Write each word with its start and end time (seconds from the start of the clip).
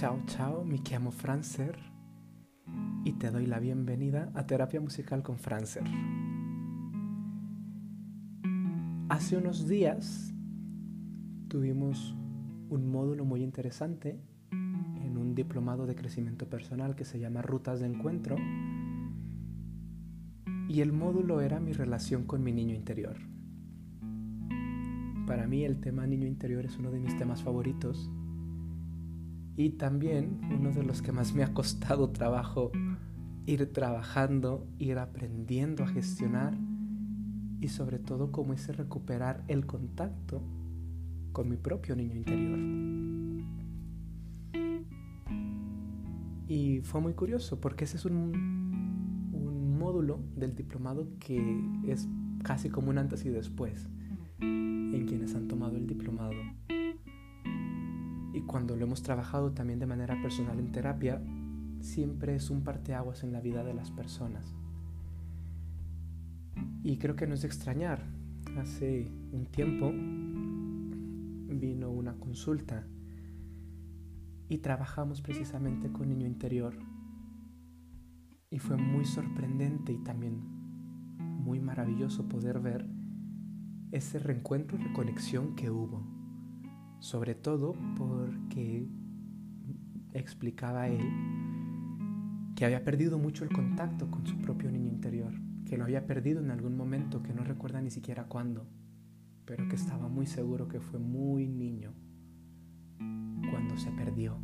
Ciao 0.00 0.18
ciao, 0.24 0.64
mi 0.64 0.78
chiamo 0.78 1.10
Francer 1.10 1.78
y 3.04 3.12
te 3.18 3.30
doy 3.30 3.44
la 3.44 3.58
bienvenida 3.58 4.32
a 4.34 4.46
Terapia 4.46 4.80
Musical 4.80 5.22
con 5.22 5.36
Francer. 5.36 5.84
Hace 9.10 9.36
unos 9.36 9.68
días 9.68 10.32
tuvimos 11.48 12.16
un 12.70 12.90
módulo 12.90 13.26
muy 13.26 13.42
interesante 13.42 14.18
en 14.52 15.18
un 15.18 15.34
diplomado 15.34 15.84
de 15.84 15.94
crecimiento 15.94 16.48
personal 16.48 16.96
que 16.96 17.04
se 17.04 17.18
llama 17.18 17.42
Rutas 17.42 17.80
de 17.80 17.86
Encuentro 17.88 18.36
y 20.66 20.80
el 20.80 20.94
módulo 20.94 21.42
era 21.42 21.60
mi 21.60 21.74
relación 21.74 22.24
con 22.24 22.42
mi 22.42 22.54
niño 22.54 22.74
interior. 22.74 23.18
Para 25.26 25.46
mí 25.46 25.62
el 25.62 25.78
tema 25.78 26.06
niño 26.06 26.26
interior 26.26 26.64
es 26.64 26.78
uno 26.78 26.90
de 26.90 27.00
mis 27.00 27.18
temas 27.18 27.42
favoritos 27.42 28.10
y 29.60 29.68
también 29.68 30.40
uno 30.50 30.72
de 30.72 30.82
los 30.82 31.02
que 31.02 31.12
más 31.12 31.34
me 31.34 31.42
ha 31.42 31.52
costado 31.52 32.08
trabajo 32.10 32.72
ir 33.44 33.70
trabajando, 33.72 34.66
ir 34.78 34.96
aprendiendo 34.98 35.84
a 35.84 35.88
gestionar 35.88 36.56
y 37.60 37.68
sobre 37.68 37.98
todo 37.98 38.32
cómo 38.32 38.54
es 38.54 38.74
recuperar 38.74 39.44
el 39.48 39.66
contacto 39.66 40.40
con 41.32 41.50
mi 41.50 41.58
propio 41.58 41.94
niño 41.94 42.16
interior. 42.16 42.58
Y 46.48 46.80
fue 46.80 47.02
muy 47.02 47.12
curioso 47.12 47.60
porque 47.60 47.84
ese 47.84 47.98
es 47.98 48.06
un, 48.06 49.30
un 49.34 49.78
módulo 49.78 50.20
del 50.36 50.54
diplomado 50.54 51.06
que 51.18 51.38
es 51.86 52.08
casi 52.42 52.70
como 52.70 52.88
un 52.88 52.96
antes 52.96 53.26
y 53.26 53.28
después 53.28 53.86
en 54.40 55.04
quienes 55.06 55.34
han 55.34 55.48
tomado 55.48 55.76
el 55.76 55.86
diplomado 55.86 56.32
y 58.32 58.42
cuando 58.42 58.76
lo 58.76 58.84
hemos 58.84 59.02
trabajado 59.02 59.52
también 59.52 59.78
de 59.78 59.86
manera 59.86 60.20
personal 60.22 60.58
en 60.58 60.72
terapia, 60.72 61.20
siempre 61.80 62.36
es 62.36 62.50
un 62.50 62.62
parteaguas 62.62 63.24
en 63.24 63.32
la 63.32 63.40
vida 63.40 63.64
de 63.64 63.74
las 63.74 63.90
personas. 63.90 64.54
Y 66.82 66.98
creo 66.98 67.16
que 67.16 67.26
no 67.26 67.34
es 67.34 67.42
de 67.42 67.48
extrañar. 67.48 68.04
Hace 68.58 69.10
un 69.32 69.46
tiempo 69.46 69.90
vino 71.58 71.90
una 71.90 72.14
consulta 72.14 72.86
y 74.48 74.58
trabajamos 74.58 75.20
precisamente 75.20 75.92
con 75.92 76.08
niño 76.08 76.26
interior. 76.26 76.78
Y 78.50 78.58
fue 78.58 78.76
muy 78.76 79.04
sorprendente 79.04 79.92
y 79.92 79.98
también 79.98 80.40
muy 81.18 81.60
maravilloso 81.60 82.28
poder 82.28 82.60
ver 82.60 82.86
ese 83.92 84.18
reencuentro 84.18 84.78
y 84.78 84.82
reconexión 84.82 85.54
que 85.54 85.70
hubo 85.70 86.19
sobre 87.00 87.34
todo 87.34 87.74
porque 87.96 88.86
explicaba 90.12 90.88
él 90.88 91.00
que 92.54 92.66
había 92.66 92.84
perdido 92.84 93.18
mucho 93.18 93.42
el 93.44 93.50
contacto 93.50 94.10
con 94.10 94.26
su 94.26 94.36
propio 94.36 94.70
niño 94.70 94.90
interior, 94.90 95.32
que 95.64 95.78
lo 95.78 95.84
había 95.84 96.06
perdido 96.06 96.40
en 96.40 96.50
algún 96.50 96.76
momento 96.76 97.22
que 97.22 97.32
no 97.32 97.42
recuerda 97.42 97.80
ni 97.80 97.90
siquiera 97.90 98.24
cuándo, 98.24 98.66
pero 99.46 99.66
que 99.66 99.76
estaba 99.76 100.08
muy 100.08 100.26
seguro 100.26 100.68
que 100.68 100.78
fue 100.78 100.98
muy 100.98 101.48
niño 101.48 101.94
cuando 103.50 103.78
se 103.78 103.90
perdió, 103.92 104.38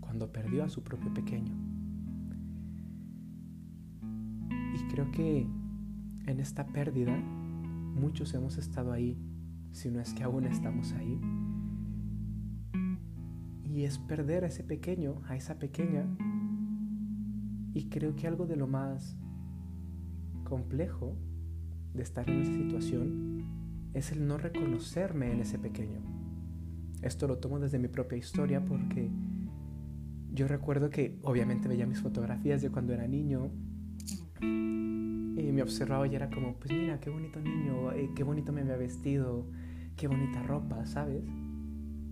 cuando 0.00 0.32
perdió 0.32 0.64
a 0.64 0.68
su 0.68 0.82
propio 0.82 1.14
pequeño. 1.14 1.54
Y 4.74 4.92
creo 4.92 5.12
que 5.12 5.46
en 6.26 6.40
esta 6.40 6.66
pérdida 6.66 7.16
muchos 7.16 8.34
hemos 8.34 8.58
estado 8.58 8.90
ahí, 8.90 9.16
si 9.70 9.92
no 9.92 10.00
es 10.00 10.12
que 10.12 10.24
aún 10.24 10.44
estamos 10.44 10.92
ahí, 10.94 11.20
y 13.74 13.82
es 13.82 13.98
perder 13.98 14.44
a 14.44 14.46
ese 14.46 14.62
pequeño, 14.62 15.20
a 15.26 15.34
esa 15.34 15.58
pequeña. 15.58 16.06
Y 17.74 17.88
creo 17.88 18.14
que 18.14 18.28
algo 18.28 18.46
de 18.46 18.54
lo 18.54 18.68
más 18.68 19.16
complejo 20.44 21.16
de 21.92 22.04
estar 22.04 22.30
en 22.30 22.42
esa 22.42 22.52
situación 22.52 23.44
es 23.92 24.12
el 24.12 24.28
no 24.28 24.38
reconocerme 24.38 25.32
en 25.32 25.40
ese 25.40 25.58
pequeño. 25.58 25.98
Esto 27.02 27.26
lo 27.26 27.38
tomo 27.38 27.58
desde 27.58 27.80
mi 27.80 27.88
propia 27.88 28.16
historia 28.16 28.64
porque 28.64 29.10
yo 30.32 30.46
recuerdo 30.46 30.88
que 30.88 31.18
obviamente 31.22 31.66
veía 31.66 31.84
mis 31.84 32.00
fotografías 32.00 32.62
de 32.62 32.70
cuando 32.70 32.92
era 32.92 33.08
niño 33.08 33.50
y 34.40 35.50
me 35.52 35.62
observaba 35.62 36.06
y 36.06 36.14
era 36.14 36.30
como, 36.30 36.54
pues 36.60 36.72
mira, 36.72 37.00
qué 37.00 37.10
bonito 37.10 37.40
niño, 37.40 37.90
eh, 37.90 38.08
qué 38.14 38.22
bonito 38.22 38.52
me 38.52 38.60
había 38.60 38.76
vestido, 38.76 39.48
qué 39.96 40.06
bonita 40.06 40.44
ropa, 40.44 40.86
¿sabes? 40.86 41.24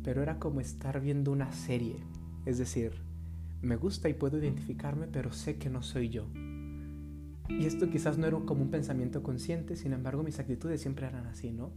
Pero 0.03 0.23
era 0.23 0.39
como 0.39 0.61
estar 0.61 1.01
viendo 1.01 1.33
una 1.33 1.53
serie. 1.53 1.97
Es 2.45 2.59
decir, 2.59 2.93
me 3.61 3.77
gusta 3.77 4.09
y 4.09 4.15
puedo 4.15 4.39
identificarme, 4.39 5.07
pero 5.07 5.33
sé 5.33 5.59
que 5.59 5.71
no 5.71 5.83
soy 5.83 6.09
yo. 6.09 6.27
Y 7.49 7.67
esto 7.67 7.91
quizás 7.91 8.19
no 8.19 8.27
era 8.27 8.39
como 8.41 8.63
un 8.63 8.71
pensamiento 8.71 9.23
consciente, 9.23 9.77
sin 9.77 9.93
embargo 9.93 10.23
mis 10.23 10.39
actitudes 10.39 10.81
siempre 10.81 11.07
eran 11.07 11.27
así, 11.27 11.53
¿no? 11.53 11.71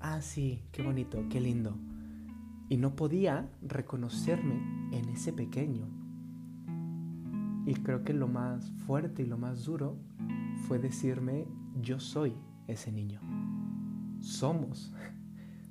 Ah, 0.00 0.20
sí, 0.20 0.64
qué 0.72 0.82
bonito, 0.82 1.24
qué 1.30 1.40
lindo. 1.40 1.76
Y 2.68 2.76
no 2.76 2.96
podía 2.96 3.50
reconocerme 3.62 4.56
en 4.92 5.08
ese 5.10 5.32
pequeño. 5.32 5.86
Y 7.66 7.74
creo 7.74 8.02
que 8.02 8.12
lo 8.12 8.26
más 8.26 8.68
fuerte 8.86 9.22
y 9.22 9.26
lo 9.26 9.38
más 9.38 9.64
duro 9.64 9.96
fue 10.66 10.78
decirme, 10.78 11.46
yo 11.80 12.00
soy 12.00 12.34
ese 12.66 12.90
niño. 12.90 13.20
Somos 14.18 14.92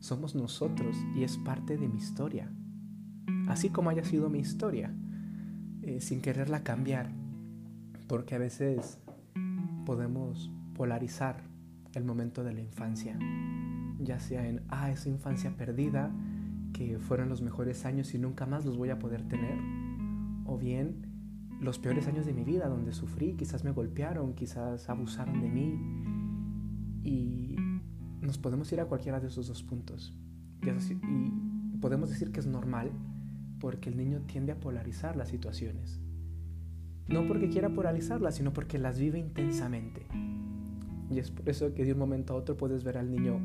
somos 0.01 0.35
nosotros 0.35 0.97
y 1.15 1.23
es 1.23 1.37
parte 1.37 1.77
de 1.77 1.87
mi 1.87 1.99
historia. 1.99 2.51
Así 3.47 3.69
como 3.69 3.89
haya 3.89 4.03
sido 4.03 4.29
mi 4.29 4.39
historia, 4.39 4.93
eh, 5.83 6.01
sin 6.01 6.21
quererla 6.21 6.63
cambiar, 6.63 7.11
porque 8.07 8.35
a 8.35 8.39
veces 8.39 8.99
podemos 9.85 10.51
polarizar 10.75 11.43
el 11.93 12.03
momento 12.03 12.43
de 12.43 12.53
la 12.53 12.61
infancia, 12.61 13.17
ya 13.99 14.19
sea 14.19 14.47
en, 14.47 14.63
ah, 14.69 14.91
esa 14.91 15.09
infancia 15.09 15.55
perdida, 15.55 16.11
que 16.73 16.97
fueron 16.99 17.29
los 17.29 17.41
mejores 17.41 17.85
años 17.85 18.13
y 18.13 18.19
nunca 18.19 18.45
más 18.45 18.65
los 18.65 18.77
voy 18.77 18.89
a 18.89 18.99
poder 18.99 19.27
tener, 19.27 19.59
o 20.45 20.57
bien 20.57 21.07
los 21.59 21.77
peores 21.77 22.07
años 22.07 22.25
de 22.25 22.33
mi 22.33 22.43
vida 22.43 22.67
donde 22.67 22.91
sufrí, 22.91 23.33
quizás 23.33 23.63
me 23.63 23.71
golpearon, 23.71 24.33
quizás 24.33 24.89
abusaron 24.89 25.41
de 25.41 25.49
mí 25.49 25.79
y 27.03 27.55
nos 28.21 28.37
podemos 28.37 28.71
ir 28.71 28.79
a 28.79 28.85
cualquiera 28.85 29.19
de 29.19 29.27
esos 29.27 29.47
dos 29.47 29.63
puntos. 29.63 30.13
Y, 30.61 31.77
podemos 31.79 32.09
decir 32.09 32.31
que 32.31 32.39
es 32.39 32.45
normal 32.45 32.91
porque 33.59 33.89
el 33.89 33.97
niño 33.97 34.21
tiende 34.27 34.51
a 34.51 34.59
polarizar 34.59 35.15
las 35.15 35.29
situaciones. 35.29 35.99
No 37.07 37.27
porque 37.27 37.49
quiera 37.49 37.69
polarizarlas, 37.69 38.35
sino 38.35 38.53
porque 38.53 38.77
las 38.77 38.99
vive 38.99 39.17
intensamente. 39.17 40.05
Y 41.09 41.17
es 41.17 41.31
por 41.31 41.49
eso 41.49 41.73
que 41.73 41.83
de 41.83 41.93
un 41.93 41.99
momento 41.99 42.33
a 42.33 42.37
otro 42.37 42.55
puedes 42.55 42.83
ver 42.83 42.97
al 42.97 43.09
niño 43.09 43.39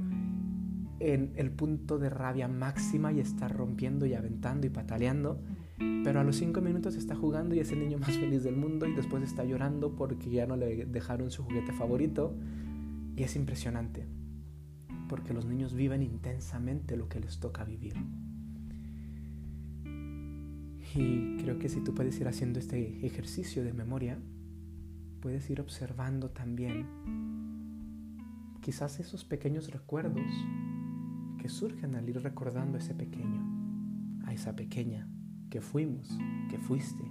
en 1.01 1.33
el 1.37 1.51
punto 1.51 1.99
de 1.99 2.11
rabia 2.11 2.49
máxima 2.49 3.13
y 3.13 3.21
está 3.21 3.49
rompiendo 3.49 4.07
y 4.07 4.15
aventando 4.15 4.67
y 4.67 4.71
pataleando, 4.71 5.41
pero 5.79 6.21
a 6.21 6.25
los 6.25 6.37
cinco 6.37 6.61
minutos 6.61 6.95
está 6.95 7.17
jugando 7.17 7.55
y 7.55 7.61
es 7.61 7.73
el 7.73 7.81
niño 7.81 7.99
más 7.99 8.13
feliz 8.13 8.45
del 8.45 8.57
mundo 8.57 8.87
y 8.87 8.95
después 8.95 9.23
está 9.23 9.45
llorando 9.45 9.97
porque 9.97 10.31
ya 10.31 10.47
no 10.47 10.57
le 10.57 10.87
dejaron 10.87 11.31
su 11.31 11.43
juguete 11.43 11.73
favorito 11.73 12.35
y 13.17 13.25
es 13.25 13.37
impresionante 13.37 14.07
porque 15.09 15.33
los 15.33 15.47
niños 15.47 15.75
viven 15.75 16.03
intensamente 16.03 16.97
lo 16.97 17.09
que 17.09 17.21
les 17.21 17.39
toca 17.39 17.65
vivir. 17.65 17.95
Y 20.95 21.37
creo 21.43 21.59
que 21.59 21.69
si 21.69 21.83
tú 21.83 21.95
puedes 21.95 22.19
ir 22.21 22.29
haciendo 22.29 22.59
este 22.59 23.05
ejercicio 23.07 23.63
de 23.63 23.73
memoria, 23.73 24.19
puedes 25.21 25.49
ir 25.51 25.61
observando 25.61 26.31
también 26.31 26.87
quizás 28.61 28.99
esos 28.99 29.25
pequeños 29.25 29.71
recuerdos 29.71 30.27
que 31.39 31.49
surgen 31.49 31.95
al 31.95 32.09
ir 32.09 32.23
recordando 32.23 32.79
a 32.79 32.81
ese 32.81 32.95
pequeño, 32.95 34.23
a 34.25 34.33
esa 34.33 34.57
pequeña 34.57 35.07
que 35.51 35.61
fuimos, 35.61 36.19
que 36.51 36.59
fuiste. 36.59 37.05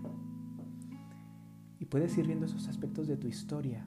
Y 1.80 1.86
puedes 1.86 2.18
ir 2.18 2.25
viendo 2.25 2.46
esos 2.46 2.68
aspectos 2.68 3.08
de 3.08 3.18
tu 3.18 3.28
historia, 3.28 3.86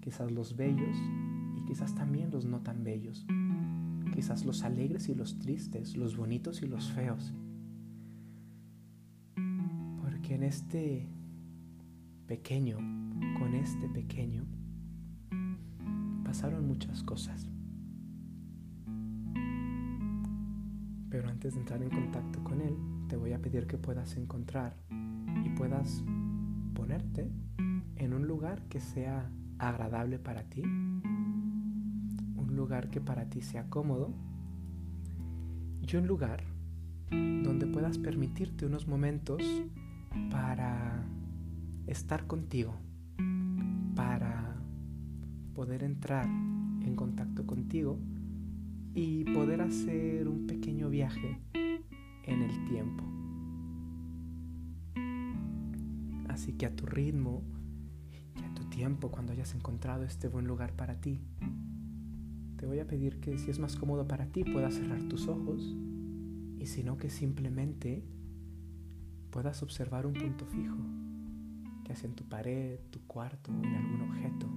quizás 0.00 0.30
los 0.30 0.56
bellos 0.56 0.96
quizás 1.66 1.94
también 1.94 2.30
los 2.30 2.44
no 2.44 2.60
tan 2.60 2.84
bellos, 2.84 3.26
quizás 4.14 4.44
los 4.44 4.62
alegres 4.62 5.08
y 5.08 5.14
los 5.14 5.38
tristes, 5.38 5.96
los 5.96 6.16
bonitos 6.16 6.62
y 6.62 6.66
los 6.66 6.90
feos. 6.92 7.34
Porque 10.00 10.34
en 10.34 10.42
este 10.42 11.08
pequeño, 12.26 12.76
con 13.38 13.54
este 13.54 13.88
pequeño, 13.88 14.44
pasaron 16.24 16.66
muchas 16.66 17.02
cosas. 17.02 17.48
Pero 21.10 21.28
antes 21.28 21.54
de 21.54 21.60
entrar 21.60 21.82
en 21.82 21.90
contacto 21.90 22.42
con 22.42 22.60
él, 22.60 22.76
te 23.08 23.16
voy 23.16 23.32
a 23.32 23.40
pedir 23.40 23.66
que 23.66 23.78
puedas 23.78 24.16
encontrar 24.16 24.76
y 25.44 25.48
puedas 25.50 26.02
ponerte 26.74 27.30
en 27.96 28.12
un 28.12 28.26
lugar 28.26 28.62
que 28.68 28.80
sea 28.80 29.30
agradable 29.58 30.18
para 30.18 30.42
ti, 30.44 30.62
lugar 32.56 32.90
que 32.90 33.00
para 33.00 33.28
ti 33.28 33.42
sea 33.42 33.68
cómodo 33.68 34.12
y 35.80 35.96
un 35.96 36.06
lugar 36.06 36.42
donde 37.10 37.66
puedas 37.66 37.98
permitirte 37.98 38.66
unos 38.66 38.88
momentos 38.88 39.42
para 40.30 41.06
estar 41.86 42.26
contigo, 42.26 42.74
para 43.94 44.56
poder 45.54 45.84
entrar 45.84 46.26
en 46.26 46.96
contacto 46.96 47.46
contigo 47.46 47.98
y 48.94 49.24
poder 49.24 49.60
hacer 49.60 50.26
un 50.26 50.46
pequeño 50.46 50.88
viaje 50.88 51.40
en 52.24 52.42
el 52.42 52.64
tiempo. 52.64 53.04
Así 56.28 56.52
que 56.54 56.66
a 56.66 56.74
tu 56.74 56.86
ritmo 56.86 57.42
y 58.40 58.44
a 58.44 58.54
tu 58.54 58.64
tiempo, 58.64 59.10
cuando 59.10 59.32
hayas 59.32 59.54
encontrado 59.54 60.02
este 60.02 60.28
buen 60.28 60.46
lugar 60.46 60.72
para 60.74 61.00
ti, 61.00 61.20
te 62.56 62.66
voy 62.66 62.78
a 62.80 62.86
pedir 62.86 63.20
que 63.20 63.38
si 63.38 63.50
es 63.50 63.58
más 63.58 63.76
cómodo 63.76 64.08
para 64.08 64.26
ti 64.26 64.44
puedas 64.44 64.74
cerrar 64.74 65.02
tus 65.04 65.28
ojos 65.28 65.76
y 66.58 66.66
si 66.66 66.82
no 66.82 66.96
que 66.96 67.10
simplemente 67.10 68.02
puedas 69.30 69.62
observar 69.62 70.06
un 70.06 70.14
punto 70.14 70.46
fijo, 70.46 70.78
ya 71.84 71.94
sea 71.94 72.08
en 72.08 72.16
tu 72.16 72.24
pared, 72.24 72.80
tu 72.90 73.00
cuarto, 73.06 73.52
en 73.52 73.74
algún 73.74 74.00
objeto. 74.02 74.48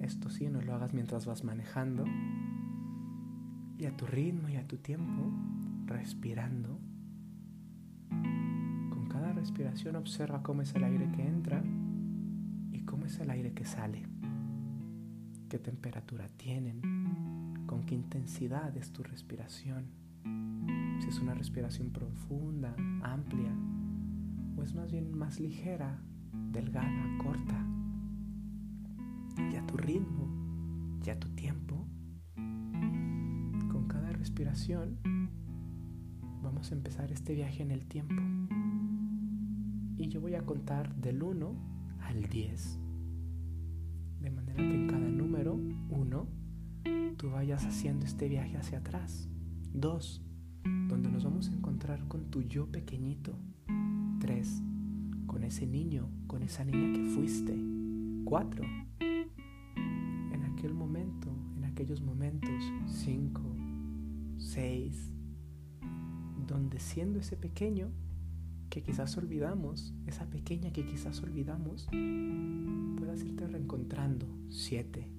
Esto 0.00 0.30
sí, 0.30 0.48
no 0.48 0.62
lo 0.62 0.74
hagas 0.74 0.94
mientras 0.94 1.26
vas 1.26 1.44
manejando 1.44 2.04
y 3.78 3.84
a 3.84 3.94
tu 3.96 4.06
ritmo 4.06 4.48
y 4.48 4.56
a 4.56 4.66
tu 4.66 4.78
tiempo, 4.78 5.30
respirando. 5.84 6.80
Con 8.08 9.08
cada 9.10 9.32
respiración 9.34 9.96
observa 9.96 10.42
cómo 10.42 10.62
es 10.62 10.74
el 10.74 10.84
aire 10.84 11.10
que 11.12 11.26
entra 11.26 11.62
y 12.72 12.80
cómo 12.80 13.04
es 13.04 13.18
el 13.18 13.30
aire 13.30 13.52
que 13.52 13.66
sale 13.66 14.15
qué 15.48 15.58
temperatura 15.58 16.28
tienen, 16.36 16.80
con 17.66 17.84
qué 17.86 17.94
intensidad 17.94 18.76
es 18.76 18.92
tu 18.92 19.02
respiración, 19.02 19.86
si 21.00 21.08
es 21.08 21.18
una 21.20 21.34
respiración 21.34 21.90
profunda, 21.90 22.74
amplia, 23.02 23.52
o 24.56 24.62
es 24.62 24.74
más 24.74 24.90
bien 24.90 25.16
más 25.16 25.38
ligera, 25.38 26.00
delgada, 26.52 27.18
corta, 27.22 27.64
y 29.52 29.56
a 29.56 29.66
tu 29.66 29.76
ritmo, 29.76 30.28
y 31.04 31.10
a 31.10 31.20
tu 31.20 31.28
tiempo. 31.30 31.86
Con 32.34 33.86
cada 33.88 34.10
respiración 34.12 34.98
vamos 36.42 36.72
a 36.72 36.74
empezar 36.74 37.12
este 37.12 37.34
viaje 37.34 37.62
en 37.62 37.70
el 37.70 37.86
tiempo. 37.86 38.22
Y 39.96 40.08
yo 40.08 40.20
voy 40.20 40.34
a 40.34 40.44
contar 40.44 40.94
del 40.96 41.22
1 41.22 41.54
al 42.00 42.22
10 42.28 42.85
de 44.26 44.32
manera 44.32 44.56
que 44.56 44.74
en 44.74 44.88
cada 44.88 45.08
número, 45.08 45.54
uno, 45.88 46.26
tú 47.16 47.30
vayas 47.30 47.64
haciendo 47.64 48.04
este 48.04 48.28
viaje 48.28 48.56
hacia 48.56 48.78
atrás. 48.78 49.28
Dos, 49.72 50.20
donde 50.88 51.08
nos 51.12 51.22
vamos 51.22 51.48
a 51.48 51.52
encontrar 51.52 52.08
con 52.08 52.28
tu 52.28 52.42
yo 52.42 52.66
pequeñito. 52.66 53.38
Tres, 54.18 54.64
con 55.28 55.44
ese 55.44 55.68
niño, 55.68 56.10
con 56.26 56.42
esa 56.42 56.64
niña 56.64 56.92
que 56.92 57.04
fuiste. 57.04 57.56
Cuatro, 58.24 58.64
en 58.98 60.42
aquel 60.52 60.74
momento, 60.74 61.28
en 61.56 61.64
aquellos 61.64 62.02
momentos. 62.02 62.72
Cinco, 62.86 63.42
seis, 64.38 65.14
donde 66.48 66.80
siendo 66.80 67.20
ese 67.20 67.36
pequeño 67.36 67.92
que 68.70 68.82
quizás 68.82 69.16
olvidamos, 69.16 69.94
esa 70.06 70.26
pequeña 70.26 70.72
que 70.72 70.84
quizás 70.84 71.22
olvidamos, 71.22 71.88
puedas 72.96 73.22
irte 73.22 73.46
reencontrando. 73.46 74.26
Siete. 74.50 75.10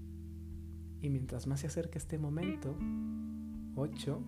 Y 1.01 1.09
mientras 1.09 1.47
más 1.47 1.61
se 1.61 1.67
acerca 1.67 1.97
este 1.97 2.17
momento, 2.17 2.75
ocho, 3.75 4.23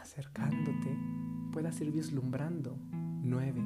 acercándote, 0.00 0.96
puedas 1.52 1.80
ir 1.80 1.90
vislumbrando. 1.92 2.78
Nueve. 2.92 3.62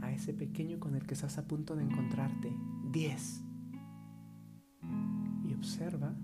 A 0.00 0.12
ese 0.12 0.32
pequeño 0.32 0.78
con 0.78 0.94
el 0.94 1.06
que 1.06 1.14
estás 1.14 1.38
a 1.38 1.46
punto 1.46 1.76
de 1.76 1.84
encontrarte. 1.84 2.52
Diez. 2.90 3.42
Y 5.44 5.54
observa 5.54 6.14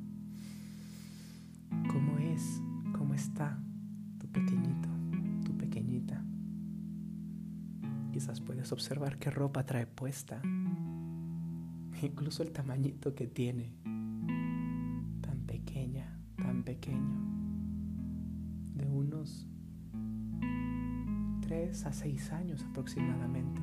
Puedes 8.38 8.70
observar 8.70 9.18
qué 9.18 9.28
ropa 9.28 9.66
trae 9.66 9.88
puesta, 9.88 10.40
incluso 12.00 12.44
el 12.44 12.52
tamañito 12.52 13.12
que 13.12 13.26
tiene, 13.26 13.72
tan 15.20 15.46
pequeña, 15.48 16.16
tan 16.36 16.62
pequeño, 16.62 17.18
de 18.74 18.86
unos 18.86 19.48
3 21.40 21.86
a 21.86 21.92
6 21.92 22.32
años 22.32 22.64
aproximadamente. 22.70 23.60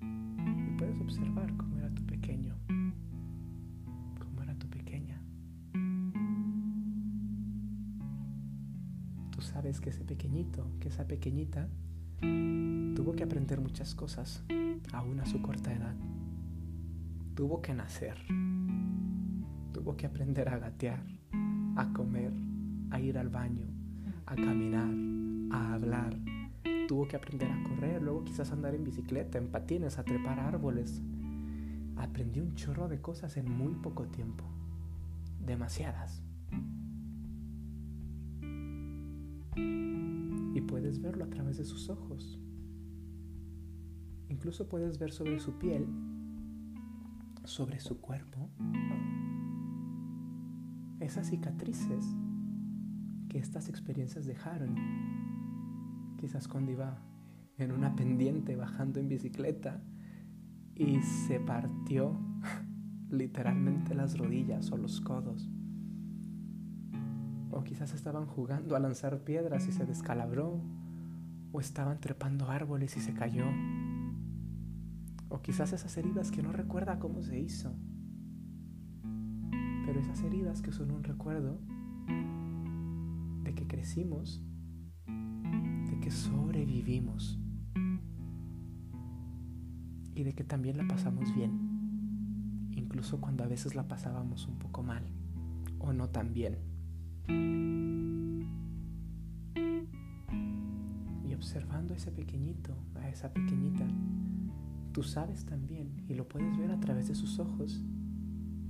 Y 0.00 0.76
puedes 0.76 1.00
observar 1.00 1.56
cómo 1.56 1.78
era 1.78 1.94
tu 1.94 2.04
pequeño, 2.04 2.56
cómo 4.18 4.42
era 4.42 4.56
tu 4.58 4.68
pequeña. 4.68 5.22
Tú 9.30 9.40
sabes 9.40 9.80
que 9.80 9.90
ese 9.90 10.04
pequeñito, 10.04 10.66
que 10.80 10.88
esa 10.88 11.06
pequeñita, 11.06 11.68
que 13.14 13.24
aprender 13.24 13.60
muchas 13.60 13.94
cosas, 13.94 14.42
aún 14.92 15.20
a 15.20 15.26
su 15.26 15.40
corta 15.42 15.72
edad. 15.72 15.94
Tuvo 17.34 17.60
que 17.62 17.74
nacer. 17.74 18.16
Tuvo 19.72 19.96
que 19.96 20.06
aprender 20.06 20.48
a 20.48 20.58
gatear, 20.58 21.04
a 21.76 21.92
comer, 21.92 22.32
a 22.90 23.00
ir 23.00 23.18
al 23.18 23.28
baño, 23.28 23.66
a 24.26 24.34
caminar, 24.34 24.90
a 25.50 25.74
hablar. 25.74 26.16
Tuvo 26.88 27.08
que 27.08 27.16
aprender 27.16 27.50
a 27.50 27.62
correr, 27.64 28.02
luego 28.02 28.24
quizás 28.24 28.52
andar 28.52 28.74
en 28.74 28.84
bicicleta, 28.84 29.38
en 29.38 29.48
patines, 29.48 29.98
a 29.98 30.04
trepar 30.04 30.38
árboles. 30.38 31.02
Aprendió 31.96 32.42
un 32.42 32.54
chorro 32.54 32.88
de 32.88 33.00
cosas 33.00 33.36
en 33.36 33.50
muy 33.50 33.74
poco 33.74 34.04
tiempo. 34.06 34.44
Demasiadas. 35.44 36.22
y 40.54 40.60
puedes 40.60 41.00
verlo 41.00 41.24
a 41.24 41.28
través 41.28 41.58
de 41.58 41.64
sus 41.64 41.90
ojos. 41.90 42.38
Incluso 44.28 44.68
puedes 44.68 44.98
ver 44.98 45.12
sobre 45.12 45.38
su 45.38 45.58
piel, 45.58 45.86
sobre 47.44 47.80
su 47.80 48.00
cuerpo, 48.00 48.48
esas 51.00 51.28
cicatrices 51.28 52.04
que 53.28 53.38
estas 53.38 53.68
experiencias 53.68 54.26
dejaron. 54.26 54.74
Quizás 56.18 56.48
cuando 56.48 56.72
iba 56.72 57.02
en 57.58 57.72
una 57.72 57.94
pendiente 57.94 58.56
bajando 58.56 59.00
en 59.00 59.08
bicicleta 59.08 59.82
y 60.74 61.00
se 61.02 61.40
partió 61.40 62.18
literalmente 63.10 63.94
las 63.94 64.16
rodillas 64.16 64.72
o 64.72 64.76
los 64.76 65.00
codos 65.00 65.48
o 67.54 67.62
quizás 67.62 67.94
estaban 67.94 68.26
jugando 68.26 68.74
a 68.74 68.80
lanzar 68.80 69.20
piedras 69.20 69.68
y 69.68 69.72
se 69.72 69.86
descalabró. 69.86 70.60
O 71.52 71.60
estaban 71.60 72.00
trepando 72.00 72.50
árboles 72.50 72.96
y 72.96 73.00
se 73.00 73.14
cayó. 73.14 73.44
O 75.34 75.42
quizás 75.42 75.72
esas 75.72 75.96
heridas 75.96 76.30
que 76.30 76.44
no 76.44 76.52
recuerda 76.52 77.00
cómo 77.00 77.20
se 77.20 77.40
hizo. 77.40 77.74
Pero 79.84 79.98
esas 79.98 80.22
heridas 80.22 80.62
que 80.62 80.70
son 80.70 80.92
un 80.92 81.02
recuerdo 81.02 81.58
de 83.42 83.52
que 83.52 83.66
crecimos, 83.66 84.44
de 85.08 85.98
que 86.00 86.12
sobrevivimos 86.12 87.40
y 90.14 90.22
de 90.22 90.32
que 90.34 90.44
también 90.44 90.76
la 90.76 90.86
pasamos 90.86 91.34
bien, 91.34 92.70
incluso 92.70 93.20
cuando 93.20 93.42
a 93.42 93.48
veces 93.48 93.74
la 93.74 93.88
pasábamos 93.88 94.46
un 94.46 94.60
poco 94.60 94.84
mal 94.84 95.02
o 95.80 95.92
no 95.92 96.10
tan 96.10 96.32
bien. 96.32 96.58
Y 101.28 101.34
observando 101.34 101.92
a 101.92 101.96
ese 101.96 102.12
pequeñito, 102.12 102.76
a 102.94 103.08
esa 103.08 103.32
pequeñita, 103.32 103.84
tú 104.94 105.02
sabes 105.02 105.44
también, 105.44 106.02
y 106.08 106.14
lo 106.14 106.26
puedes 106.26 106.56
ver 106.56 106.70
a 106.70 106.80
través 106.80 107.08
de 107.08 107.14
sus 107.14 107.38
ojos, 107.38 107.82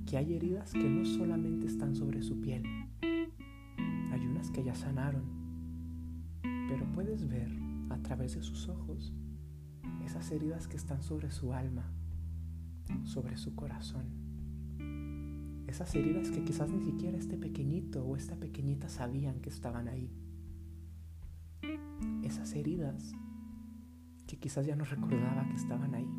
que 0.05 0.17
hay 0.17 0.33
heridas 0.33 0.73
que 0.73 0.89
no 0.89 1.05
solamente 1.05 1.67
están 1.67 1.95
sobre 1.95 2.21
su 2.21 2.41
piel, 2.41 2.63
hay 3.01 4.27
unas 4.27 4.51
que 4.51 4.63
ya 4.63 4.75
sanaron, 4.75 5.23
pero 6.41 6.91
puedes 6.91 7.29
ver 7.29 7.49
a 7.89 7.97
través 7.99 8.35
de 8.35 8.43
sus 8.43 8.67
ojos 8.67 9.13
esas 10.03 10.29
heridas 10.31 10.67
que 10.67 10.75
están 10.75 11.01
sobre 11.01 11.31
su 11.31 11.53
alma, 11.53 11.93
sobre 13.05 13.37
su 13.37 13.55
corazón 13.55 14.25
esas 15.67 15.93
heridas 15.95 16.29
que 16.29 16.43
quizás 16.43 16.69
ni 16.69 16.81
siquiera 16.81 17.17
este 17.17 17.37
pequeñito 17.37 18.05
o 18.05 18.15
esta 18.15 18.35
pequeñita 18.37 18.87
sabían 18.87 19.41
que 19.41 19.49
estaban 19.49 19.89
ahí. 19.89 20.09
Esas 22.23 22.53
heridas 22.53 23.13
que 24.27 24.37
quizás 24.37 24.65
ya 24.65 24.75
no 24.75 24.85
recordaba 24.85 25.47
que 25.47 25.55
estaban 25.55 25.93
ahí. 25.95 26.09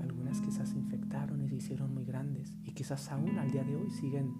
Algunas 0.00 0.40
quizás 0.40 0.68
se 0.70 0.78
infectaron 0.78 1.42
y 1.42 1.48
se 1.48 1.56
hicieron 1.56 1.94
muy 1.94 2.04
grandes 2.04 2.56
y 2.64 2.72
quizás 2.72 3.10
aún 3.10 3.38
al 3.38 3.50
día 3.50 3.64
de 3.64 3.76
hoy 3.76 3.90
siguen 3.90 4.34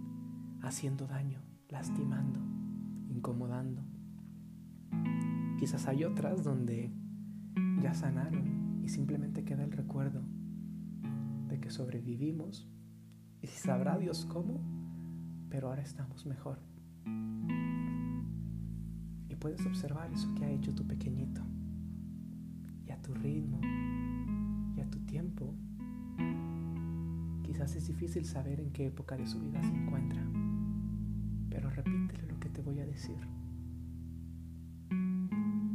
haciendo 0.63 1.07
daño, 1.07 1.43
lastimando, 1.69 2.41
incomodando. 3.09 3.83
Quizás 5.59 5.87
hay 5.89 6.05
otras 6.05 6.45
donde 6.45 6.93
ya 7.83 7.95
sanaron 7.95 8.81
y 8.83 8.89
simplemente 8.89 9.45
queda 9.45 9.65
el 9.65 9.73
recuerdo 9.73 10.23
de 11.49 11.61
que 11.61 11.71
sobrevivimos 11.71 12.69
y 13.43 13.47
sabrá 13.49 13.99
Dios 13.99 14.27
cómo, 14.27 14.61
pero 15.49 15.69
ahora 15.69 15.83
estamos 15.83 16.27
mejor. 16.27 16.61
Y 19.29 19.37
puedes 19.37 19.65
observar 19.67 20.13
eso 20.13 20.33
que 20.35 20.45
ha 20.45 20.51
hecho 20.51 20.75
tu 20.75 20.87
pequeñito 20.87 21.18
y 21.18 21.18
a 22.99 23.03
tu 23.03 23.15
ritmo 23.15 23.61
y 24.77 24.81
a 24.81 24.91
tu 24.91 24.99
tiempo. 25.01 25.55
Quizás 27.43 27.77
es 27.77 27.87
difícil 27.87 28.25
saber 28.25 28.61
en 28.61 28.71
qué 28.73 28.87
época 28.87 29.17
de 29.17 29.27
su 29.27 29.41
vida 29.41 29.63
se 29.63 29.75
encuentra, 29.75 30.23
pero 31.49 31.71
repítele 31.71 32.27
lo 32.29 32.39
que 32.41 32.49
te 32.49 32.61
voy 32.61 32.81
a 32.81 32.87
decir. 32.87 33.17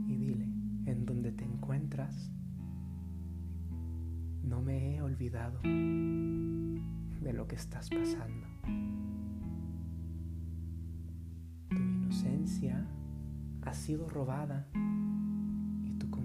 Y 0.07 0.15
dile, 0.15 0.47
en 0.85 1.05
donde 1.05 1.31
te 1.31 1.45
encuentras, 1.45 2.31
no 4.43 4.61
me 4.61 4.95
he 4.95 5.01
olvidado 5.01 5.59
de 5.61 7.33
lo 7.33 7.47
que 7.47 7.55
estás 7.55 7.89
pasando. 7.89 8.47
Tu 11.69 11.75
inocencia 11.75 12.85
ha 13.63 13.73
sido 13.73 14.07
robada 14.09 14.67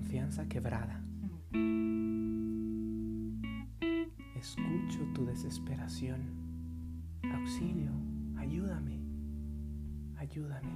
confianza 0.08 0.48
quebrada. 0.48 1.04
Escucho 4.34 5.04
tu 5.12 5.26
desesperación. 5.26 6.22
Auxilio, 7.30 7.92
ayúdame, 8.38 9.02
ayúdame. 10.16 10.72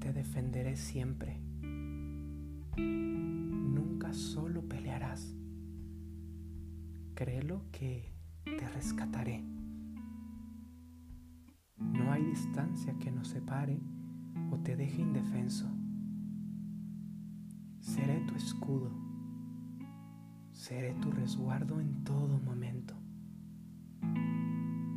Te 0.00 0.12
defenderé 0.12 0.76
siempre. 0.76 1.40
Nunca 2.76 4.12
solo 4.12 4.68
pelearás 4.68 5.34
créelo 7.14 7.62
que 7.72 8.12
te 8.44 8.68
rescataré. 8.68 9.42
No 11.78 12.12
hay 12.12 12.22
distancia 12.22 12.98
que 12.98 13.10
nos 13.10 13.28
separe 13.28 13.80
o 14.50 14.58
te 14.58 14.76
deje 14.76 15.00
indefenso. 15.00 15.81
Seré 17.82 18.20
tu 18.20 18.34
escudo. 18.34 18.90
Seré 20.52 20.94
tu 20.94 21.12
resguardo 21.12 21.78
en 21.78 22.02
todo 22.02 22.38
momento. 22.38 22.94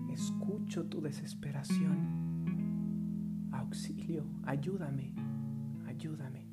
Escucho 0.10 0.86
tu 0.86 1.02
desesperación. 1.02 3.50
Auxilio, 3.52 4.26
ayúdame, 4.46 5.14
ayúdame. 5.86 6.48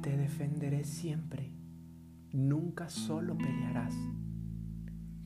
Te 0.00 0.16
defenderé 0.16 0.84
siempre 0.84 1.52
Nunca 2.32 2.88
solo 2.88 3.36
pelearás. 3.36 3.94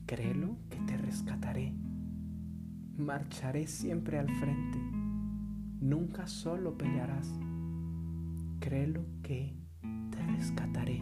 Créelo 0.05 0.57
que 0.69 0.77
te 0.81 0.97
rescataré. 0.97 1.73
Marcharé 2.97 3.65
siempre 3.65 4.19
al 4.19 4.29
frente. 4.29 4.77
Nunca 5.79 6.27
solo 6.27 6.77
pelearás. 6.77 7.31
Créelo 8.67 9.05
que 9.23 9.55
te 10.11 10.21
rescataré. 10.35 11.01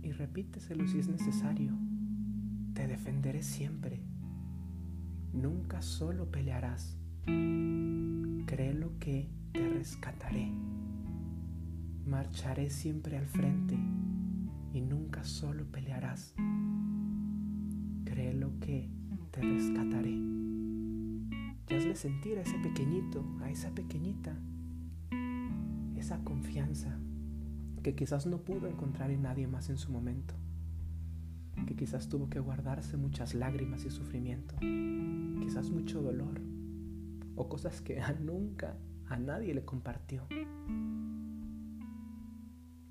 Y 0.00 0.12
repíteselo 0.12 0.86
si 0.86 1.00
es 1.00 1.08
necesario. 1.08 1.76
Te 2.72 2.86
defenderé 2.86 3.42
siempre. 3.42 4.00
Nunca 5.32 5.82
solo 5.82 6.30
pelearás. 6.30 7.00
Créelo 8.46 8.96
que 9.00 9.28
te 9.52 9.68
rescataré. 9.68 10.52
Marcharé 12.06 12.70
siempre 12.70 13.18
al 13.18 13.26
frente 13.26 13.76
y 14.72 14.82
nunca 14.82 15.24
solo 15.24 15.64
pelearás. 15.64 16.32
Créelo 18.04 18.52
que 18.60 18.88
te 19.32 19.40
rescataré. 19.42 20.16
Y 21.70 21.74
hazle 21.74 21.94
sentir 21.94 22.38
a 22.38 22.42
ese 22.42 22.58
pequeñito, 22.58 23.24
a 23.42 23.50
esa 23.50 23.70
pequeñita, 23.70 24.36
esa 25.96 26.22
confianza 26.24 26.98
que 27.82 27.94
quizás 27.94 28.26
no 28.26 28.42
pudo 28.42 28.66
encontrar 28.66 29.10
en 29.10 29.22
nadie 29.22 29.46
más 29.46 29.70
en 29.70 29.78
su 29.78 29.92
momento, 29.92 30.34
que 31.66 31.76
quizás 31.76 32.08
tuvo 32.08 32.28
que 32.28 32.40
guardarse 32.40 32.96
muchas 32.96 33.34
lágrimas 33.34 33.84
y 33.84 33.90
sufrimiento, 33.90 34.56
quizás 35.40 35.70
mucho 35.70 36.02
dolor 36.02 36.40
o 37.36 37.48
cosas 37.48 37.80
que 37.80 38.00
nunca 38.20 38.76
a 39.06 39.18
nadie 39.18 39.54
le 39.54 39.64
compartió 39.64 40.26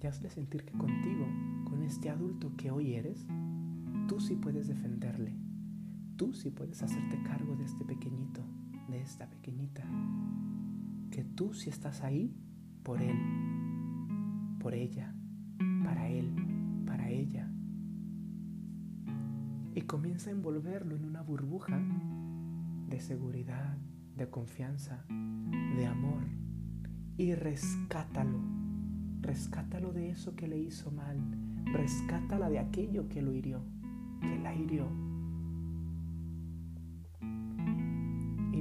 y 0.01 0.07
hazle 0.07 0.29
sentir 0.29 0.63
que 0.63 0.77
contigo, 0.77 1.25
con 1.65 1.83
este 1.83 2.09
adulto 2.09 2.55
que 2.55 2.71
hoy 2.71 2.95
eres, 2.95 3.27
tú 4.07 4.19
sí 4.19 4.36
puedes 4.36 4.67
defenderle. 4.67 5.36
Tú 6.15 6.33
sí 6.33 6.51
puedes 6.51 6.81
hacerte 6.83 7.21
cargo 7.24 7.55
de 7.55 7.65
este 7.65 7.86
pequeñito, 7.86 8.41
de 8.89 9.01
esta 9.01 9.29
pequeñita. 9.29 9.84
Que 11.12 11.24
tú 11.24 11.53
sí 11.53 11.69
estás 11.69 12.01
ahí 12.01 12.36
por 12.84 13.01
él, 13.01 13.17
por 14.60 14.74
ella, 14.74 15.13
para 15.84 16.10
él, 16.10 16.34
para 16.86 17.10
ella. 17.10 17.50
Y 19.75 19.81
comienza 19.81 20.29
a 20.29 20.34
envolverlo 20.34 20.96
en 20.96 21.05
una 21.05 21.22
burbuja 21.22 21.79
de 22.89 23.00
seguridad, 23.00 23.77
de 24.15 24.29
confianza, 24.29 25.05
de 25.08 25.86
amor. 25.86 26.24
Y 27.17 27.36
rescátalo 27.36 28.60
Rescátalo 29.22 29.91
de 29.91 30.10
eso 30.10 30.36
que 30.36 30.48
le 30.48 30.58
hizo 30.58 30.91
mal. 30.91 31.17
Rescátala 31.65 32.50
de 32.50 32.60
aquello 32.60 33.08
que 33.10 33.22
lo 33.22 33.34
hirió, 33.34 33.62
que 34.22 34.39
la 34.39 34.55
hirió. 34.55 34.88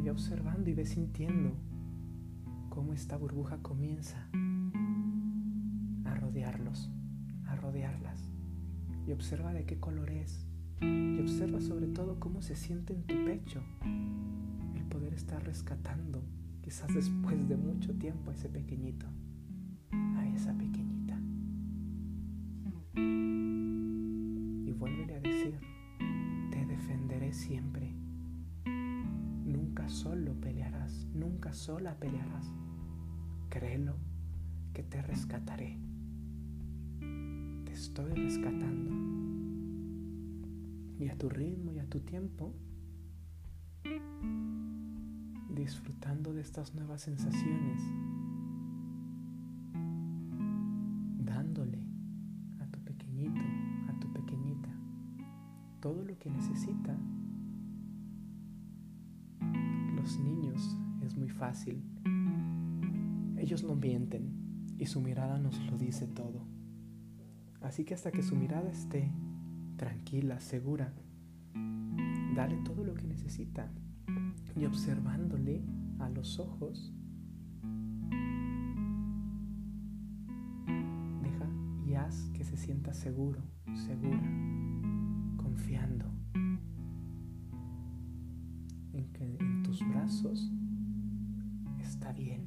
Ve 0.09 0.13
observando 0.13 0.71
y 0.71 0.73
ve 0.73 0.87
sintiendo 0.87 1.53
cómo 2.71 2.95
esta 2.95 3.19
burbuja 3.19 3.59
comienza 3.59 4.31
a 6.07 6.15
rodearlos, 6.15 6.91
a 7.45 7.55
rodearlas. 7.57 8.33
Y 9.07 9.13
observa 9.13 9.53
de 9.53 9.67
qué 9.67 9.79
color 9.79 10.09
es. 10.09 10.47
Y 10.81 11.21
observa 11.21 11.61
sobre 11.61 11.89
todo 11.89 12.19
cómo 12.19 12.41
se 12.41 12.57
siente 12.57 12.95
en 12.95 13.03
tu 13.03 13.23
pecho 13.27 13.61
el 14.77 14.85
poder 14.85 15.13
estar 15.13 15.45
rescatando, 15.45 16.23
quizás 16.63 16.89
después 16.95 17.47
de 17.47 17.59
mucho 17.59 17.93
tiempo, 17.95 18.31
a 18.31 18.35
ese 18.35 18.49
pequeñito 18.49 19.07
esa 20.35 20.57
pequeñita. 20.57 21.19
Y 22.95 24.73
vuélvele 24.73 25.17
a 25.17 25.21
decir, 25.21 25.59
te 26.51 26.65
defenderé 26.65 27.33
siempre. 27.33 27.88
Solo 29.89 30.35
pelearás, 30.35 31.07
nunca 31.15 31.53
sola 31.53 31.99
pelearás. 31.99 32.53
Créelo 33.49 33.97
que 34.73 34.83
te 34.83 35.03
rescataré. 35.03 35.79
Te 37.65 37.73
estoy 37.73 38.13
rescatando. 38.13 38.93
Y 40.99 41.09
a 41.09 41.17
tu 41.17 41.29
ritmo 41.29 41.73
y 41.73 41.79
a 41.79 41.87
tu 41.87 42.01
tiempo, 42.01 42.55
disfrutando 45.55 46.33
de 46.33 46.43
estas 46.43 46.75
nuevas 46.75 47.03
sensaciones 47.03 47.83
todo 55.81 56.05
lo 56.05 56.19
que 56.19 56.31
necesita. 56.31 56.97
Niños 60.19 60.77
es 61.03 61.17
muy 61.17 61.29
fácil. 61.29 61.83
Ellos 63.37 63.63
no 63.63 63.75
mienten 63.75 64.75
y 64.79 64.87
su 64.87 65.01
mirada 65.01 65.39
nos 65.39 65.59
lo 65.71 65.79
dice 65.79 66.07
todo. 66.07 66.47
Así 67.61 67.85
que 67.85 67.95
hasta 67.95 68.13
que 68.13 68.23
su 68.23 68.37
mirada 68.37 68.71
esté 68.71 69.11
tranquila, 69.77 70.41
segura, 70.41 70.93
dale 72.35 72.57
todo 72.59 72.85
lo 72.85 72.95
que 72.95 73.07
necesita 73.07 73.71
y 74.57 74.65
observándole 74.65 75.63
a 75.99 76.09
los 76.09 76.39
ojos, 76.39 76.93
deja 81.23 81.49
y 81.87 81.95
haz 81.95 82.31
que 82.31 82.45
se 82.45 82.57
sienta 82.57 82.95
seguro, 82.95 83.41
segura 83.87 84.23
confiando 85.37 86.07
en 88.93 89.13
que 89.13 89.58
tus 89.69 89.87
brazos 89.87 90.51
está 91.79 92.11
bien 92.15 92.41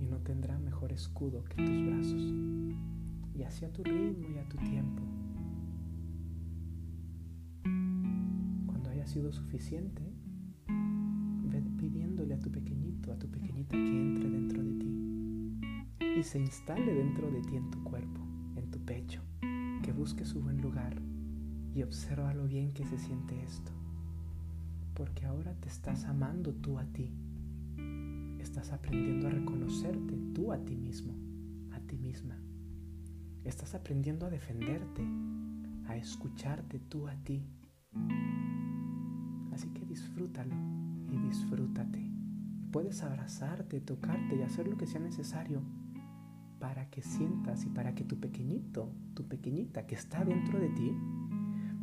y 0.00 0.06
no 0.06 0.18
tendrá 0.18 0.58
mejor 0.58 0.92
escudo 0.92 1.44
que 1.44 1.62
tus 1.62 1.86
brazos. 1.86 2.34
Y 3.36 3.44
así 3.44 3.64
a 3.64 3.72
tu 3.72 3.84
ritmo 3.84 4.26
y 4.34 4.38
a 4.38 4.48
tu 4.48 4.56
tiempo. 4.56 5.00
Cuando 8.66 8.90
haya 8.90 9.06
sido 9.06 9.30
suficiente, 9.30 10.02
ve 10.66 11.62
pidiéndole 11.78 12.34
a 12.34 12.40
tu 12.40 12.50
pequeñito, 12.50 13.12
a 13.12 13.16
tu 13.16 13.30
pequeñita 13.30 13.76
que 13.76 14.00
entre 14.00 14.28
dentro 14.28 14.64
de 14.64 14.72
ti 14.72 16.18
y 16.18 16.22
se 16.24 16.40
instale 16.40 16.92
dentro 16.92 17.30
de 17.30 17.42
ti 17.42 17.54
en 17.54 17.70
tu 17.70 17.80
cuerpo, 17.84 18.20
en 18.56 18.68
tu 18.72 18.80
pecho, 18.80 19.22
que 19.84 19.92
busque 19.92 20.24
su 20.24 20.40
buen 20.40 20.60
lugar 20.60 21.00
y 21.76 21.84
observa 21.84 22.34
lo 22.34 22.48
bien 22.48 22.72
que 22.72 22.84
se 22.84 22.98
siente 22.98 23.40
esto. 23.44 23.70
Porque 24.98 25.26
ahora 25.26 25.54
te 25.54 25.68
estás 25.68 26.06
amando 26.06 26.52
tú 26.52 26.76
a 26.76 26.84
ti. 26.84 27.14
Estás 28.40 28.72
aprendiendo 28.72 29.28
a 29.28 29.30
reconocerte 29.30 30.18
tú 30.34 30.52
a 30.52 30.58
ti 30.58 30.74
mismo, 30.74 31.14
a 31.70 31.78
ti 31.78 31.96
misma. 31.96 32.36
Estás 33.44 33.76
aprendiendo 33.76 34.26
a 34.26 34.28
defenderte, 34.28 35.06
a 35.86 35.96
escucharte 35.96 36.80
tú 36.80 37.06
a 37.06 37.14
ti. 37.14 37.46
Así 39.52 39.68
que 39.68 39.86
disfrútalo 39.86 40.56
y 41.12 41.16
disfrútate. 41.28 42.10
Puedes 42.72 43.04
abrazarte, 43.04 43.80
tocarte 43.80 44.34
y 44.34 44.42
hacer 44.42 44.66
lo 44.66 44.76
que 44.76 44.88
sea 44.88 45.00
necesario 45.00 45.62
para 46.58 46.90
que 46.90 47.02
sientas 47.02 47.64
y 47.64 47.68
para 47.68 47.94
que 47.94 48.02
tu 48.02 48.18
pequeñito, 48.18 48.92
tu 49.14 49.28
pequeñita 49.28 49.86
que 49.86 49.94
está 49.94 50.24
dentro 50.24 50.58
de 50.58 50.70
ti, 50.70 50.92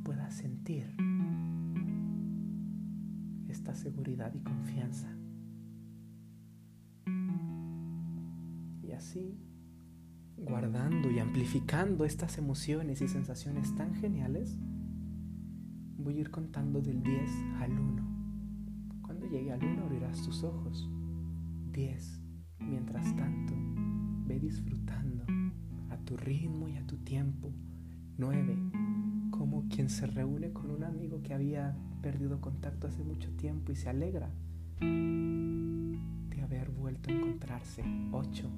pueda 0.04 0.30
sentir 0.32 1.05
seguridad 3.76 4.34
y 4.34 4.40
confianza. 4.40 5.08
Y 8.82 8.92
así, 8.92 9.38
guardando 10.38 11.12
y 11.12 11.20
amplificando 11.20 12.06
estas 12.06 12.38
emociones 12.38 13.02
y 13.02 13.08
sensaciones 13.08 13.76
tan 13.76 13.94
geniales, 13.96 14.58
voy 15.98 16.18
a 16.18 16.22
ir 16.22 16.32
contando 16.32 16.82
del 16.82 17.02
10 17.02 17.32
al 17.60 17.72
1. 17.72 19.02
Cuando 19.02 19.26
llegue 19.28 19.52
al 19.52 19.64
1 19.64 19.84
abrirás 19.84 20.22
tus 20.24 20.44
ojos. 20.44 20.90
10. 21.72 22.22
Mientras 22.60 23.16
tanto, 23.16 23.54
ve 24.28 24.40
disfrutando 24.40 25.26
a 25.90 25.98
tu 25.98 26.16
ritmo 26.16 26.68
y 26.68 26.78
a 26.78 26.86
tu 26.88 26.98
tiempo. 26.98 27.52
9. 28.18 28.95
Como 29.46 29.68
quien 29.70 29.90
se 29.90 30.08
reúne 30.08 30.52
con 30.54 30.72
un 30.72 30.84
amigo 30.84 31.22
que 31.22 31.32
había 31.32 31.78
perdido 32.02 32.42
contacto 32.42 32.88
hace 32.88 33.04
mucho 33.04 33.30
tiempo 33.38 33.72
y 33.72 33.76
se 33.76 33.88
alegra 33.88 34.32
de 34.80 36.42
haber 36.42 36.72
vuelto 36.72 37.12
a 37.12 37.14
encontrarse. 37.14 37.84
8. 38.12 38.50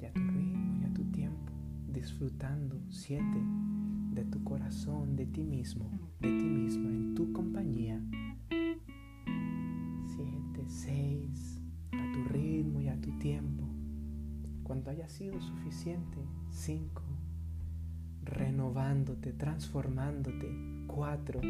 Y 0.00 0.04
a 0.06 0.12
tu 0.14 0.20
ritmo 0.22 0.80
y 0.80 0.84
a 0.86 0.94
tu 0.94 1.04
tiempo, 1.04 1.52
disfrutando. 1.92 2.80
7 2.88 3.22
de 4.14 4.24
tu 4.24 4.42
corazón, 4.42 5.16
de 5.16 5.26
ti 5.26 5.44
mismo, 5.44 5.90
de 6.20 6.28
ti 6.28 6.44
misma, 6.46 6.88
en 6.88 7.14
tu 7.14 7.30
compañía. 7.34 8.00
Siete, 10.06 10.64
seis, 10.66 11.60
a 11.92 12.12
tu 12.14 12.24
ritmo 12.32 12.80
y 12.80 12.88
a 12.88 12.98
tu 12.98 13.10
tiempo. 13.18 13.64
Cuando 14.62 14.90
haya 14.90 15.10
sido 15.10 15.38
suficiente, 15.42 16.16
cinco, 16.48 17.02
renovándote, 18.24 19.32
transformándote. 19.32 20.84
Cuatro, 20.86 21.40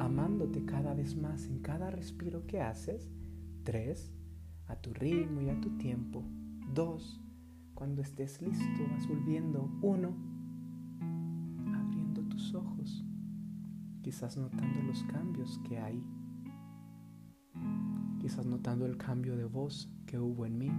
amándote 0.00 0.64
cada 0.64 0.94
vez 0.94 1.16
más 1.16 1.46
en 1.46 1.60
cada 1.60 1.90
respiro 1.90 2.46
que 2.46 2.60
haces. 2.60 3.10
Tres, 3.64 4.12
a 4.66 4.76
tu 4.76 4.92
ritmo 4.92 5.40
y 5.40 5.50
a 5.50 5.60
tu 5.60 5.76
tiempo. 5.78 6.24
Dos, 6.74 7.20
cuando 7.74 8.02
estés 8.02 8.42
listo, 8.42 8.86
vas 8.90 9.06
volviendo. 9.08 9.70
Uno, 9.82 10.14
ojos, 12.54 13.04
quizás 14.02 14.36
notando 14.36 14.82
los 14.82 15.02
cambios 15.04 15.60
que 15.68 15.78
hay, 15.78 16.02
quizás 18.20 18.46
notando 18.46 18.86
el 18.86 18.96
cambio 18.96 19.36
de 19.36 19.44
voz 19.44 19.88
que 20.06 20.18
hubo 20.18 20.44
en 20.46 20.58
mí. 20.58 20.70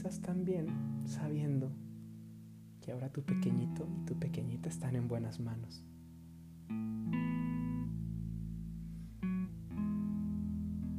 Quizás 0.00 0.22
también 0.22 0.66
sabiendo 1.04 1.70
que 2.80 2.92
ahora 2.92 3.10
tu 3.10 3.22
pequeñito 3.22 3.86
y 4.00 4.06
tu 4.06 4.18
pequeñita 4.18 4.70
están 4.70 4.96
en 4.96 5.08
buenas 5.08 5.40
manos. 5.40 5.84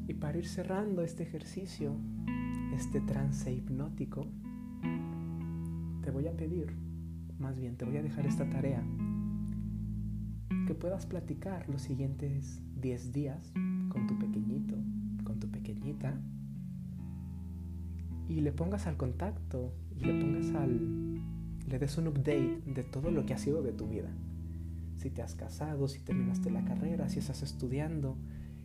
Y 0.07 0.13
para 0.13 0.37
ir 0.37 0.45
cerrando 0.45 1.01
este 1.01 1.23
ejercicio, 1.23 1.95
este 2.75 3.01
trance 3.01 3.51
hipnótico, 3.51 4.27
te 6.03 6.11
voy 6.11 6.27
a 6.27 6.37
pedir, 6.37 6.71
más 7.39 7.59
bien 7.59 7.77
te 7.77 7.85
voy 7.85 7.97
a 7.97 8.03
dejar 8.03 8.27
esta 8.27 8.47
tarea, 8.51 8.83
que 10.67 10.75
puedas 10.75 11.07
platicar 11.07 11.67
los 11.69 11.81
siguientes 11.81 12.61
10 12.79 13.11
días 13.11 13.51
con 13.89 14.05
tu 14.05 14.19
pequeñito, 14.19 14.75
y 18.31 18.39
le 18.39 18.53
pongas 18.53 18.87
al 18.87 18.95
contacto 18.95 19.73
y 19.99 20.05
le 20.05 20.13
pongas 20.13 20.55
al, 20.55 21.21
le 21.67 21.79
des 21.79 21.97
un 21.97 22.07
update 22.07 22.61
de 22.65 22.83
todo 22.83 23.11
lo 23.11 23.25
que 23.25 23.33
ha 23.33 23.37
sido 23.37 23.61
de 23.61 23.73
tu 23.73 23.87
vida. 23.87 24.09
Si 24.97 25.09
te 25.09 25.21
has 25.21 25.35
casado, 25.35 25.89
si 25.89 25.99
terminaste 25.99 26.49
la 26.49 26.63
carrera, 26.63 27.09
si 27.09 27.19
estás 27.19 27.43
estudiando, 27.43 28.15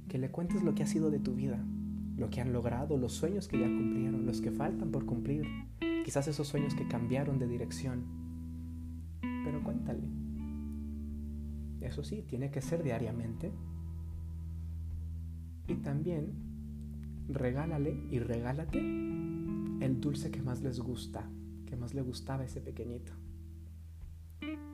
que 0.08 0.18
le 0.18 0.30
cuentes 0.30 0.62
lo 0.62 0.76
que 0.76 0.84
ha 0.84 0.86
sido 0.86 1.10
de 1.10 1.18
tu 1.18 1.34
vida, 1.34 1.58
lo 2.16 2.30
que 2.30 2.40
han 2.40 2.52
logrado, 2.52 2.96
los 2.96 3.12
sueños 3.12 3.48
que 3.48 3.58
ya 3.58 3.66
cumplieron, 3.66 4.24
los 4.24 4.40
que 4.40 4.52
faltan 4.52 4.92
por 4.92 5.04
cumplir, 5.04 5.44
quizás 6.04 6.28
esos 6.28 6.46
sueños 6.46 6.76
que 6.76 6.86
cambiaron 6.86 7.40
de 7.40 7.48
dirección. 7.48 8.04
Pero 9.20 9.64
cuéntale. 9.64 10.04
Eso 11.80 12.04
sí, 12.04 12.22
tiene 12.22 12.52
que 12.52 12.62
ser 12.62 12.84
diariamente. 12.84 13.50
Y 15.66 15.74
también 15.76 16.34
regálale 17.28 17.98
y 18.12 18.20
regálate 18.20 19.15
el 19.80 20.00
dulce 20.00 20.30
que 20.30 20.42
más 20.42 20.62
les 20.62 20.80
gusta, 20.80 21.30
que 21.66 21.76
más 21.76 21.94
le 21.94 22.02
gustaba 22.02 22.44
ese 22.44 22.60
pequeñito. 22.60 23.12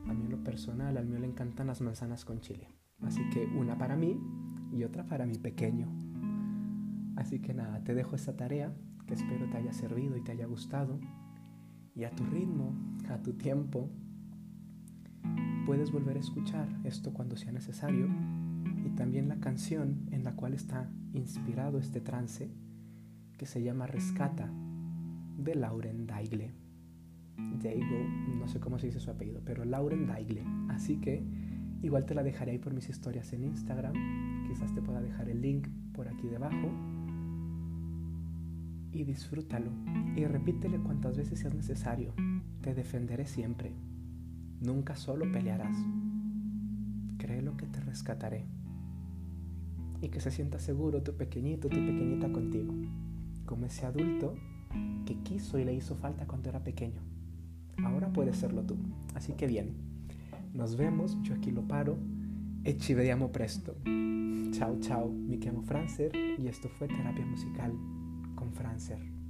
A 0.07 0.15
mí 0.15 0.25
en 0.25 0.31
lo 0.31 0.43
personal, 0.43 0.97
al 0.97 1.07
mío 1.07 1.19
le 1.19 1.27
encantan 1.27 1.67
las 1.67 1.81
manzanas 1.81 2.25
con 2.25 2.41
chile. 2.41 2.69
Así 3.01 3.23
que 3.31 3.47
una 3.47 3.79
para 3.79 3.97
mí 3.97 4.21
y 4.73 4.85
otra 4.85 5.07
para 5.07 5.27
mi 5.27 5.39
pequeño. 5.39 5.89
Así 7.17 7.41
que 7.41 7.55
nada, 7.55 7.83
te 7.85 7.95
dejo 7.95 8.17
esta 8.17 8.37
tarea 8.37 8.75
que 9.07 9.15
espero 9.15 9.49
te 9.51 9.57
haya 9.57 9.73
servido 9.73 10.17
y 10.17 10.23
te 10.23 10.33
haya 10.33 10.47
gustado 10.47 10.99
y 11.95 12.05
a 12.05 12.11
tu 12.11 12.25
ritmo, 12.25 12.75
a 13.09 13.19
tu 13.19 13.35
tiempo, 13.35 13.91
puedes 15.67 15.93
volver 15.93 16.17
a 16.17 16.21
escuchar 16.21 16.69
esto 16.85 17.13
cuando 17.13 17.37
sea 17.37 17.53
necesario 17.53 18.09
y 18.85 18.91
también 18.91 19.29
la 19.29 19.41
canción 19.41 20.07
en 20.11 20.25
la 20.25 20.35
cual 20.35 20.55
está 20.55 20.91
inspirado 21.13 21.79
este 21.79 22.01
trance 22.01 22.51
que 23.37 23.47
se 23.47 23.63
llama 23.63 23.87
Rescata 23.87 24.51
de 25.43 25.55
Lauren 25.55 26.07
Daigle. 26.07 26.53
Daigle, 27.63 28.09
no 28.39 28.47
sé 28.49 28.61
cómo 28.61 28.79
se 28.79 28.87
dice 28.87 29.01
su 29.01 29.11
apellido, 29.11 29.41
pero 29.45 29.65
Lauren 29.65 30.07
Daigle. 30.07 30.45
Así 30.69 30.97
que 30.97 31.23
igual 31.83 32.07
te 32.07 32.15
la 32.15 32.23
dejaré 32.23 32.53
ahí 32.53 32.59
por 32.59 32.75
mis 32.75 32.89
historias 32.89 33.33
en 33.33 33.45
Instagram. 33.45 33.95
Quizás 34.49 34.75
te 34.75 34.83
pueda 34.83 35.01
dejar 35.01 35.29
el 35.29 35.41
link 35.41 35.69
por 35.93 36.09
aquí 36.09 36.29
debajo 36.29 36.71
y 38.93 39.05
disfrútalo 39.05 39.71
y 40.17 40.25
repítele 40.27 40.79
cuantas 40.79 41.17
veces 41.17 41.41
sea 41.41 41.51
necesario. 41.51 42.13
Te 42.61 42.75
defenderé 42.75 43.27
siempre. 43.27 43.73
Nunca 44.61 44.95
solo 44.97 45.31
pelearás. 45.33 45.77
Créelo 47.19 47.57
que 47.57 47.67
te 47.67 47.81
rescataré. 47.81 48.45
Y 50.01 50.09
que 50.09 50.21
se 50.21 50.31
sienta 50.31 50.59
seguro 50.59 51.03
tu 51.03 51.17
pequeñito, 51.17 51.69
tu 51.69 51.77
pequeñita 51.77 52.31
contigo. 52.31 52.75
Como 53.47 53.67
ese 53.67 53.87
adulto 53.87 54.35
que 55.07 55.17
quiso 55.23 55.59
y 55.59 55.65
le 55.65 55.75
hizo 55.75 55.95
falta 55.95 56.27
cuando 56.27 56.49
era 56.49 56.63
pequeño. 56.63 57.01
Ahora 57.85 58.13
puedes 58.13 58.37
serlo 58.37 58.63
tú. 58.63 58.77
Así 59.15 59.33
que 59.33 59.47
bien. 59.47 59.75
Nos 60.55 60.77
vemos. 60.77 61.19
Yo 61.23 61.35
aquí 61.35 61.51
lo 61.51 61.63
paro. 61.63 61.99
E 62.65 62.77
ci 62.79 62.95
vediamo 62.95 63.33
presto. 63.33 63.77
Chao, 64.53 64.79
chao. 64.81 65.09
Mi 65.09 65.39
llamo 65.39 65.63
Francer 65.63 66.13
y 66.15 66.47
esto 66.47 66.69
fue 66.69 66.87
Terapia 66.87 67.27
Musical 67.27 67.73
con 68.37 68.53
Francer. 68.53 69.22